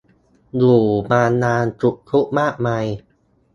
[0.57, 2.85] อยู่มานานสุขทุกข์มากมาย